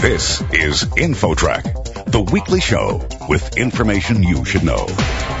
[0.00, 4.86] This is InfoTrack, the weekly show with information you should know.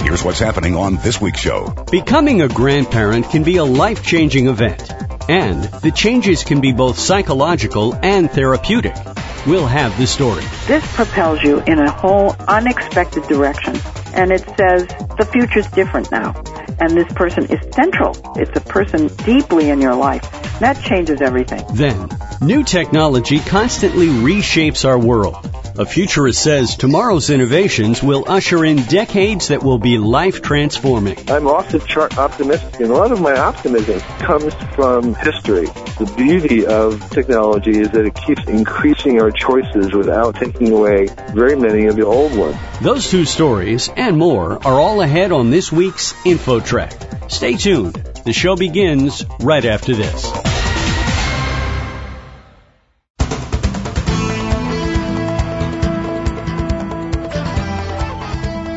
[0.02, 1.70] Here's what's happening on this week's show.
[1.90, 4.82] Becoming a grandparent can be a life changing event,
[5.30, 8.94] and the changes can be both psychological and therapeutic.
[9.46, 10.44] We'll have the story.
[10.66, 13.80] This propels you in a whole unexpected direction,
[14.12, 14.86] and it says
[15.16, 16.34] the future's different now.
[16.78, 18.14] And this person is central.
[18.36, 20.22] It's a person deeply in your life.
[20.60, 21.64] That changes everything.
[21.72, 22.10] Then,
[22.40, 25.36] new technology constantly reshapes our world.
[25.78, 31.16] A futurist says tomorrow's innovations will usher in decades that will be life transforming.
[31.30, 35.66] I'm off the chart optimistic, and a lot of my optimism comes from history.
[35.66, 41.56] The beauty of technology is that it keeps increasing our choices without taking away very
[41.56, 42.56] many of the old ones.
[42.80, 47.30] Those two stories and more are all ahead on this week's InfoTrack.
[47.30, 47.94] Stay tuned.
[48.24, 50.49] The show begins right after this.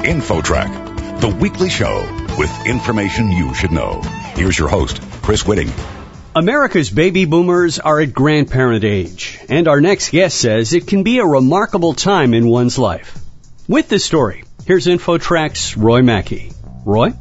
[0.04, 2.06] InfoTrack, the weekly show
[2.38, 4.02] with information you should know.
[4.36, 5.72] Here's your host, Chris Whitting.
[6.36, 11.20] America's baby boomers are at grandparent age, and our next guest says it can be
[11.20, 13.18] a remarkable time in one's life.
[13.70, 16.52] With this story, here's InfoTrack's Roy Mackey.
[16.84, 17.14] Roy?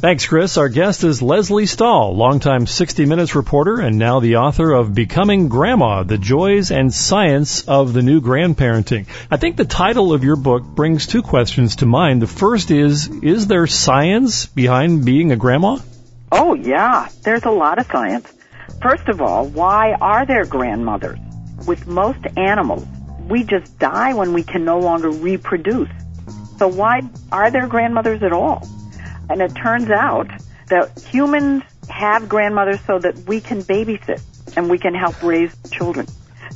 [0.00, 0.56] Thanks, Chris.
[0.58, 5.48] Our guest is Leslie Stahl, longtime 60 Minutes reporter and now the author of Becoming
[5.48, 9.08] Grandma, The Joys and Science of the New Grandparenting.
[9.28, 12.22] I think the title of your book brings two questions to mind.
[12.22, 15.80] The first is, is there science behind being a grandma?
[16.30, 17.08] Oh, yeah.
[17.24, 18.32] There's a lot of science.
[18.80, 21.18] First of all, why are there grandmothers?
[21.66, 22.86] With most animals,
[23.28, 25.90] we just die when we can no longer reproduce.
[26.56, 28.64] So why are there grandmothers at all?
[29.28, 30.28] And it turns out
[30.68, 34.22] that humans have grandmothers so that we can babysit
[34.56, 36.06] and we can help raise children.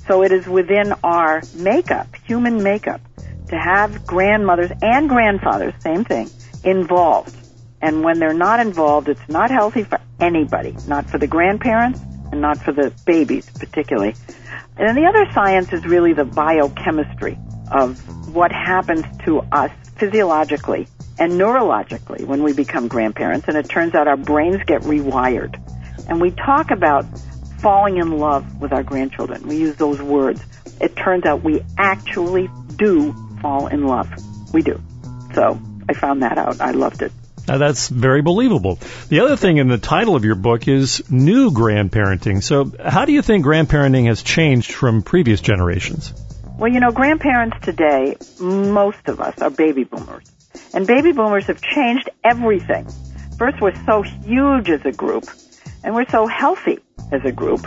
[0.07, 3.01] So it is within our makeup, human makeup,
[3.49, 6.31] to have grandmothers and grandfathers, same thing,
[6.65, 7.37] involved.
[7.81, 12.41] And when they're not involved, it's not healthy for anybody, not for the grandparents and
[12.41, 14.15] not for the babies particularly.
[14.77, 17.39] And then the other science is really the biochemistry
[17.71, 17.99] of
[18.35, 23.49] what happens to us physiologically and neurologically when we become grandparents.
[23.49, 25.61] And it turns out our brains get rewired.
[26.09, 27.05] And we talk about
[27.61, 29.47] falling in love with our grandchildren.
[29.47, 30.43] We use those words.
[30.81, 34.11] It turns out we actually do fall in love.
[34.53, 34.83] We do.
[35.35, 36.61] So I found that out.
[36.61, 37.13] I loved it.
[37.47, 38.79] Now that's very believable.
[39.09, 42.43] The other thing in the title of your book is new grandparenting.
[42.43, 46.13] So how do you think grandparenting has changed from previous generations?
[46.57, 50.32] Well, you know, grandparents today, most of us are baby boomers.
[50.75, 52.87] And baby boomers have changed everything.
[53.39, 55.25] First, we're so huge as a group,
[55.83, 56.79] and we're so healthy
[57.11, 57.67] as a group.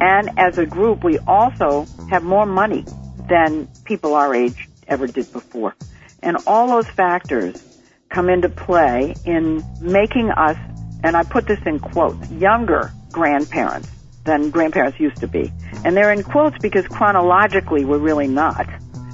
[0.00, 2.84] And as a group, we also have more money
[3.28, 5.74] than people our age ever did before.
[6.22, 10.56] And all those factors come into play in making us,
[11.02, 13.88] and I put this in quotes, younger grandparents
[14.24, 15.52] than grandparents used to be.
[15.84, 18.66] And they're in quotes because chronologically we're really not.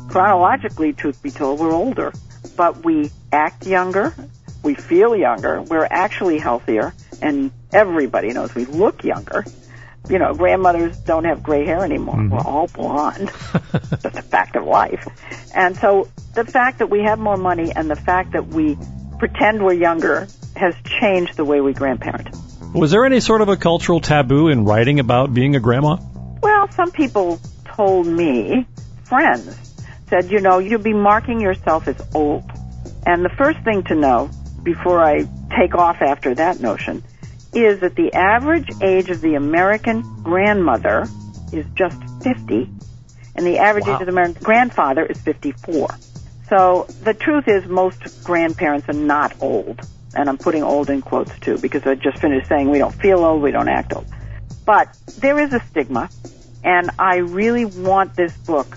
[0.08, 2.12] Chronologically, truth be told, we're older
[2.58, 4.12] but we act younger,
[4.64, 6.92] we feel younger, we're actually healthier,
[7.22, 9.44] and everybody knows we look younger.
[10.10, 12.16] You know, grandmothers don't have gray hair anymore.
[12.16, 12.30] Mm-hmm.
[12.30, 13.28] We're all blonde.
[13.72, 15.06] That's a fact of life.
[15.54, 18.76] And so the fact that we have more money and the fact that we
[19.20, 20.26] pretend we're younger
[20.56, 22.34] has changed the way we grandparent.
[22.74, 25.98] Was there any sort of a cultural taboo in writing about being a grandma?
[26.42, 28.66] Well, some people told me,
[29.04, 29.67] friends,
[30.08, 32.44] said, you know, you'll be marking yourself as old.
[33.06, 34.30] And the first thing to know
[34.62, 35.26] before I
[35.56, 37.02] take off after that notion
[37.52, 41.06] is that the average age of the American grandmother
[41.52, 42.68] is just 50
[43.34, 43.94] and the average wow.
[43.94, 45.88] age of the American grandfather is 54.
[46.48, 49.80] So the truth is most grandparents are not old.
[50.14, 53.24] And I'm putting old in quotes too because I just finished saying we don't feel
[53.24, 54.06] old, we don't act old.
[54.64, 56.10] But there is a stigma
[56.64, 58.76] and I really want this book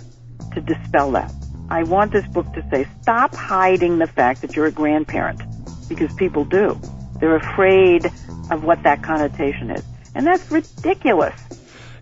[0.54, 1.34] to dispel that.
[1.70, 5.42] I want this book to say, stop hiding the fact that you're a grandparent,
[5.88, 6.80] because people do.
[7.20, 8.06] They're afraid
[8.50, 9.84] of what that connotation is.
[10.14, 11.40] And that's ridiculous.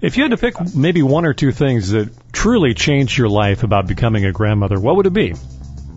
[0.01, 3.63] If you had to pick maybe one or two things that truly changed your life
[3.63, 5.35] about becoming a grandmother, what would it be?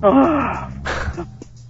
[0.02, 0.72] Oh,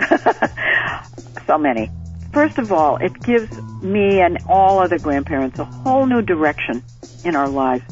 [1.46, 1.90] so many.
[2.32, 6.82] First of all, it gives me and all other grandparents a whole new direction
[7.24, 7.84] in our lives.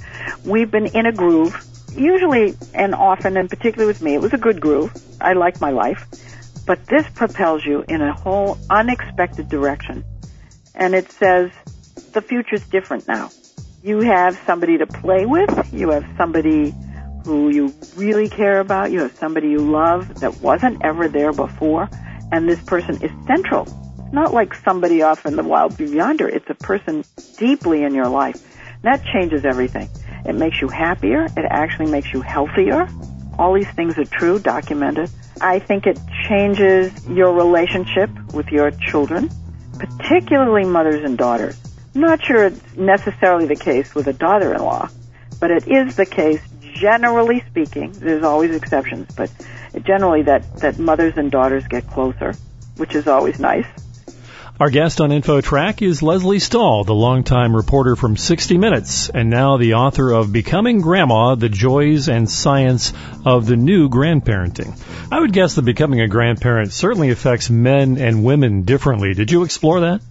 [0.44, 1.54] We've been in a groove
[1.96, 4.92] usually and often, and particularly with me, it was a good groove.
[5.20, 6.06] I like my life.
[6.66, 10.04] But this propels you in a whole unexpected direction.
[10.74, 11.50] And it says,
[12.12, 13.30] the future's different now.
[13.82, 15.72] You have somebody to play with.
[15.72, 16.74] You have somebody
[17.24, 18.90] who you really care about.
[18.90, 21.88] You have somebody you love that wasn't ever there before,
[22.32, 23.62] and this person is central.
[23.98, 26.28] It's not like somebody off in the wild yonder.
[26.28, 27.04] It's a person
[27.38, 28.46] deeply in your life.
[28.82, 29.88] That changes everything.
[30.24, 31.24] It makes you happier.
[31.24, 32.88] It actually makes you healthier.
[33.38, 35.10] All these things are true, documented.
[35.40, 39.30] I think it changes your relationship with your children,
[39.78, 41.58] particularly mothers and daughters.
[41.94, 44.90] Not sure it's necessarily the case with a daughter-in-law,
[45.40, 46.40] but it is the case
[46.74, 47.92] generally speaking.
[47.92, 49.30] There's always exceptions, but
[49.82, 52.34] generally that, that mothers and daughters get closer,
[52.76, 53.66] which is always nice.
[54.60, 59.56] Our guest on InfoTrack is Leslie Stahl, the longtime reporter from 60 Minutes, and now
[59.56, 62.92] the author of Becoming Grandma, The Joys and Science
[63.24, 64.78] of the New Grandparenting.
[65.10, 69.14] I would guess that becoming a grandparent certainly affects men and women differently.
[69.14, 70.02] Did you explore that?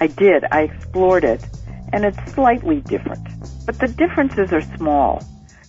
[0.00, 0.42] I did.
[0.50, 1.46] I explored it,
[1.92, 3.28] and it's slightly different.
[3.66, 5.22] But the differences are small.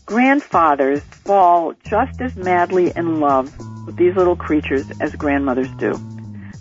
[0.05, 3.53] Grandfathers fall just as madly in love
[3.85, 5.93] with these little creatures as grandmothers do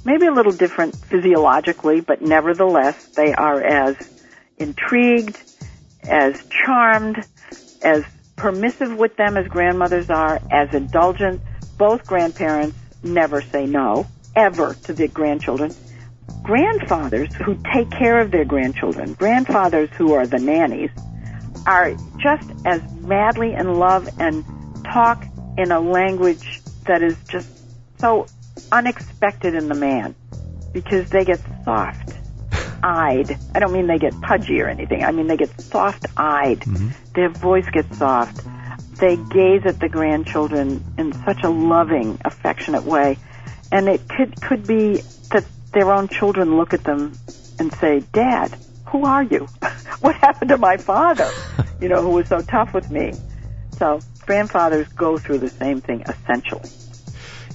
[0.09, 3.95] maybe a little different physiologically, but nevertheless, they are as
[4.57, 5.39] intrigued,
[6.03, 7.23] as charmed,
[7.83, 11.43] as permissive with them as grandmothers are, as indulgent.
[11.77, 15.75] Both grandparents never say no, ever, to their grandchildren.
[16.43, 20.91] Grandfathers who take care of their grandchildren, grandfathers who are the nannies,
[21.67, 24.43] are just as madly in love and
[24.85, 25.23] talk
[25.59, 27.47] in a language that is just
[28.01, 28.27] so
[28.73, 30.15] unexpected in the man
[30.73, 32.15] because they get soft
[32.83, 33.37] eyed.
[33.55, 35.05] I don't mean they get pudgy or anything.
[35.05, 36.61] I mean they get soft eyed.
[36.61, 36.89] Mm-hmm.
[37.15, 38.41] Their voice gets soft.
[38.97, 43.19] They gaze at the grandchildren in such a loving, affectionate way.
[43.71, 47.13] And it could, could be that their own children look at them
[47.59, 48.57] and say, Dad,
[48.87, 49.47] who are you?
[50.01, 51.31] what happened to my father?
[51.81, 53.13] you know, who was so tough with me.
[53.73, 56.69] So grandfathers go through the same thing essentially.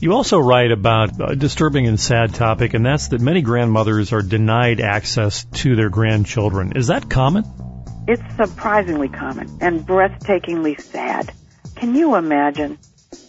[0.03, 4.21] You also write about a disturbing and sad topic, and that's that many grandmothers are
[4.21, 6.73] denied access to their grandchildren.
[6.75, 7.45] Is that common?
[8.05, 11.31] It's surprisingly common and breathtakingly sad.
[11.77, 12.79] Can you imagine?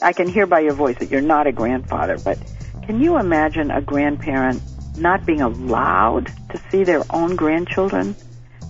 [0.03, 2.39] I can hear by your voice that you're not a grandfather, but
[2.85, 4.61] can you imagine a grandparent
[4.97, 8.17] not being allowed to see their own grandchildren?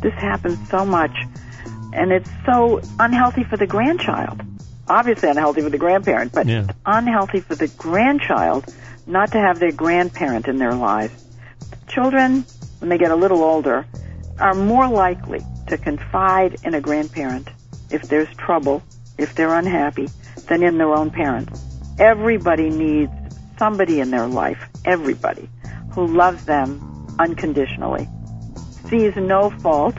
[0.03, 1.17] This happens so much,
[1.95, 4.43] and it's so unhealthy for the grandchild
[4.89, 6.67] obviously unhealthy for the grandparent, but yeah.
[6.85, 8.65] unhealthy for the grandchild
[9.07, 11.13] not to have their grandparent in their lives.
[11.89, 12.45] Children,
[12.79, 13.87] when they get a little older,
[14.39, 17.49] are more likely to confide in a grandparent
[17.91, 18.83] if there's trouble,
[19.19, 20.09] if they're unhappy,
[20.49, 21.63] than in their own parents.
[21.99, 23.13] Everybody needs
[23.59, 25.49] somebody in their life, everybody,
[25.93, 28.09] who loves them unconditionally,
[28.89, 29.95] sees no fault.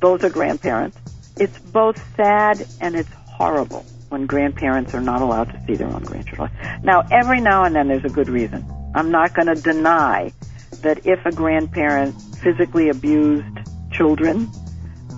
[0.00, 0.98] Those are grandparents.
[1.36, 6.04] It's both sad and it's horrible when grandparents are not allowed to see their own
[6.04, 6.48] grandchildren.
[6.84, 8.64] Now, every now and then there's a good reason.
[8.94, 10.32] I'm not going to deny
[10.82, 13.58] that if a grandparent physically abused
[13.90, 14.48] children,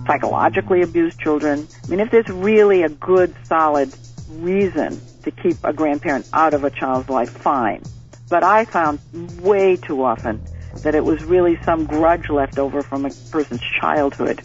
[0.07, 3.93] psychologically abused children, I mean, if there's really a good, solid
[4.31, 7.83] reason to keep a grandparent out of a child's life, fine.
[8.31, 8.99] But I found
[9.39, 10.43] way too often
[10.81, 14.41] that it was really some grudge left over from a person's childhood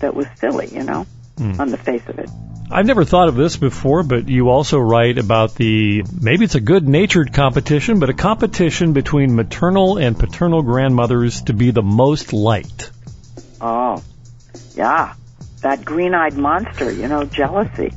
[0.00, 1.06] that was silly, you know,
[1.36, 1.58] mm.
[1.58, 2.28] on the face of it.
[2.70, 6.60] I've never thought of this before, but you also write about the maybe it's a
[6.60, 12.32] good natured competition, but a competition between maternal and paternal grandmothers to be the most
[12.32, 12.90] liked.
[13.60, 14.02] Oh,
[14.74, 15.14] yeah.
[15.60, 17.92] That green eyed monster, you know, jealousy.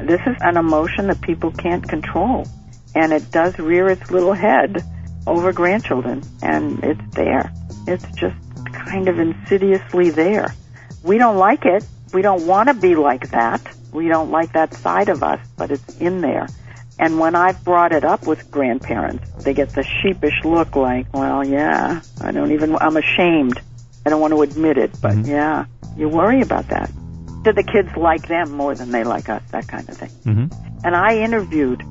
[0.00, 2.46] This is an emotion that people can't control.
[2.94, 4.82] And it does rear its little head
[5.26, 6.22] over grandchildren.
[6.42, 7.52] And it's there.
[7.86, 8.36] It's just
[8.72, 10.54] kind of insidiously there.
[11.04, 11.84] We don't like it.
[12.12, 15.70] We don't want to be like that we don't like that side of us, but
[15.70, 16.48] it's in there.
[16.98, 21.46] And when I've brought it up with grandparents, they get the sheepish look like, well,
[21.46, 23.60] yeah, I don't even, I'm ashamed.
[24.04, 25.30] I don't want to admit it, but mm-hmm.
[25.30, 25.64] yeah,
[25.96, 26.90] you worry about that.
[27.42, 29.42] Do the kids like them more than they like us?
[29.50, 30.10] That kind of thing.
[30.10, 30.86] Mm-hmm.
[30.86, 31.82] And I interviewed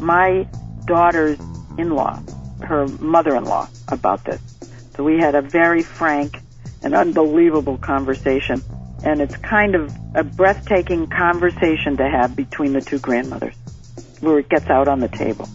[0.00, 0.46] my
[0.84, 1.38] daughter's
[1.78, 2.22] in-law,
[2.60, 4.40] her mother-in-law, about this.
[4.94, 6.42] So we had a very frank
[6.82, 8.62] and unbelievable conversation
[9.04, 13.54] and it's kind of a breathtaking conversation to have between the two grandmothers
[14.20, 15.48] where it gets out on the table.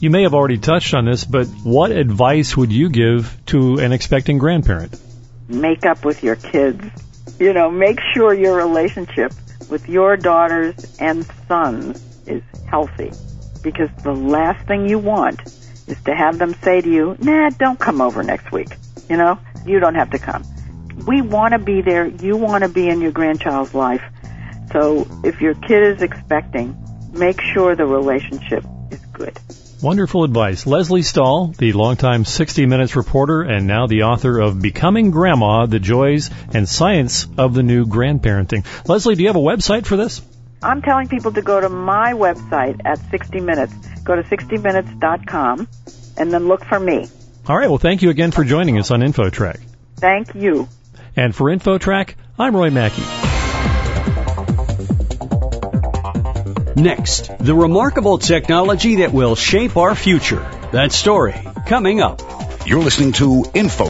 [0.00, 3.92] You may have already touched on this, but what advice would you give to an
[3.92, 5.00] expecting grandparent?
[5.48, 6.84] Make up with your kids.
[7.38, 9.32] You know, make sure your relationship
[9.70, 13.12] with your daughters and sons is healthy.
[13.62, 15.40] Because the last thing you want
[15.86, 18.68] is to have them say to you, nah, don't come over next week.
[19.08, 20.44] You know, you don't have to come
[21.06, 22.06] we want to be there.
[22.06, 24.02] You want to be in your grandchild's life.
[24.72, 26.76] So if your kid is expecting,
[27.12, 29.38] make sure the relationship is good.
[29.82, 30.64] Wonderful advice.
[30.64, 35.80] Leslie Stahl, the longtime 60 Minutes reporter and now the author of Becoming Grandma, The
[35.80, 38.64] Joys and Science of the New Grandparenting.
[38.88, 40.22] Leslie, do you have a website for this?
[40.62, 43.74] I'm telling people to go to my website at 60 Minutes.
[44.04, 45.68] Go to 60minutes.com
[46.16, 47.08] and then look for me.
[47.48, 47.68] All right.
[47.68, 49.60] Well, thank you again for joining us on InfoTrack.
[49.96, 50.68] Thank you.
[51.14, 53.02] And for InfoTrack, I'm Roy Mackey.
[56.80, 60.40] Next, the remarkable technology that will shape our future.
[60.72, 61.34] That story
[61.66, 62.22] coming up.
[62.66, 63.80] You're listening to Info